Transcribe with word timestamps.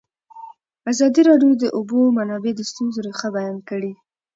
ازادي 0.91 1.21
راډیو 1.29 1.51
د 1.57 1.59
د 1.63 1.65
اوبو 1.77 1.99
منابع 2.17 2.51
د 2.55 2.61
ستونزو 2.69 2.99
رېښه 3.07 3.27
بیان 3.37 3.57
کړې. 3.69 3.91